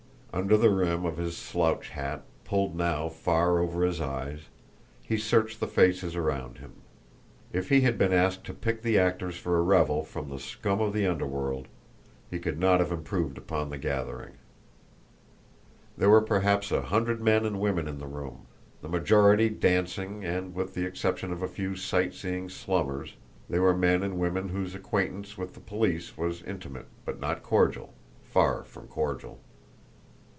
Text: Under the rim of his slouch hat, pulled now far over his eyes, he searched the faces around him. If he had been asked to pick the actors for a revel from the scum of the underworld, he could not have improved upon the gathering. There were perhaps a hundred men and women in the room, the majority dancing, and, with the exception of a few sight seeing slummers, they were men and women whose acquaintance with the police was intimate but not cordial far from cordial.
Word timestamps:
Under 0.33 0.55
the 0.55 0.69
rim 0.69 1.03
of 1.05 1.17
his 1.17 1.35
slouch 1.35 1.89
hat, 1.89 2.23
pulled 2.45 2.73
now 2.73 3.09
far 3.09 3.59
over 3.59 3.83
his 3.83 3.99
eyes, 3.99 4.39
he 5.03 5.17
searched 5.17 5.59
the 5.59 5.67
faces 5.67 6.15
around 6.15 6.59
him. 6.59 6.71
If 7.51 7.67
he 7.67 7.81
had 7.81 7.97
been 7.97 8.13
asked 8.13 8.45
to 8.45 8.53
pick 8.53 8.81
the 8.81 8.97
actors 8.97 9.35
for 9.37 9.57
a 9.57 9.61
revel 9.61 10.05
from 10.05 10.29
the 10.29 10.39
scum 10.39 10.79
of 10.79 10.93
the 10.93 11.05
underworld, 11.05 11.67
he 12.29 12.39
could 12.39 12.57
not 12.61 12.79
have 12.79 12.93
improved 12.93 13.37
upon 13.37 13.67
the 13.69 13.77
gathering. 13.77 14.35
There 15.97 16.09
were 16.09 16.21
perhaps 16.21 16.71
a 16.71 16.83
hundred 16.83 17.19
men 17.19 17.45
and 17.45 17.59
women 17.59 17.89
in 17.89 17.97
the 17.99 18.07
room, 18.07 18.45
the 18.81 18.87
majority 18.87 19.49
dancing, 19.49 20.23
and, 20.23 20.55
with 20.55 20.75
the 20.75 20.85
exception 20.85 21.33
of 21.33 21.43
a 21.43 21.47
few 21.49 21.75
sight 21.75 22.13
seeing 22.13 22.47
slummers, 22.47 23.15
they 23.49 23.59
were 23.59 23.75
men 23.75 24.01
and 24.01 24.17
women 24.17 24.47
whose 24.47 24.75
acquaintance 24.75 25.37
with 25.37 25.55
the 25.55 25.59
police 25.59 26.17
was 26.17 26.41
intimate 26.43 26.87
but 27.03 27.19
not 27.19 27.43
cordial 27.43 27.93
far 28.23 28.63
from 28.63 28.87
cordial. 28.87 29.41